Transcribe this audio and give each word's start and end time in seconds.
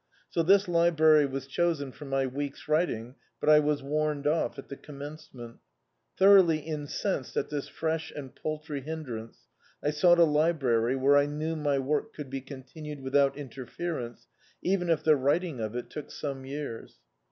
So, 0.31 0.41
this 0.41 0.67
library 0.67 1.27
was 1.27 1.45
chosen 1.45 1.91
for 1.91 2.05
my 2.05 2.25
week's 2.25 2.67
writing 2.67 3.13
but 3.39 3.49
I 3.49 3.59
was 3.59 3.83
warned 3.83 4.25
off 4.25 4.57
at 4.57 4.67
the 4.67 4.75
oxnmencement. 4.75 5.59
Thoroughly 6.17 6.57
incensed 6.57 7.37
at 7.37 7.49
this 7.49 7.67
fresh 7.67 8.09
and 8.09 8.33
paltry 8.35 8.81
hindrance, 8.81 9.41
I 9.83 9.91
sought 9.91 10.17
a 10.17 10.23
library 10.23 10.95
where 10.95 11.17
I 11.17 11.27
knew 11.27 11.55
my 11.55 11.77
work 11.77 12.15
could 12.15 12.31
be 12.31 12.41
continued 12.41 13.01
without 13.03 13.37
inter 13.37 13.67
ference, 13.67 14.25
even 14.63 14.89
if 14.89 15.03
the 15.03 15.15
writing 15.15 15.59
of 15.59 15.75
it 15.75 15.91
took 15.91 16.09
some 16.09 16.45
years. 16.47 16.95